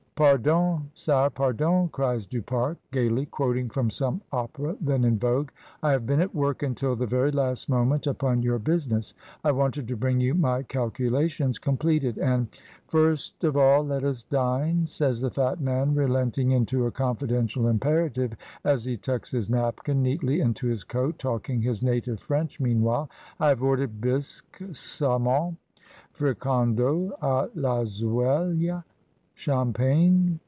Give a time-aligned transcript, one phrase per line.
[0.17, 5.49] "Pardcm, sire, pardon/' cries Du Pare, gaily, quoting from some opera then in vogue.
[5.81, 9.87] "I have been at work until the very last moment upon your business; I wanted
[9.87, 12.55] to bring you my calculations completed, and"
[12.87, 17.67] First of all let us dine," says the fat man re lenting into a confidential
[17.67, 23.09] imperative, as he tucks his napkin neatly into his coat, talking his native French meanwhile.
[23.39, 25.55] "I have ordered bisque^ saumon^
[26.13, 28.83] fricandcau d Voseilhy
[29.33, 30.39] champagne.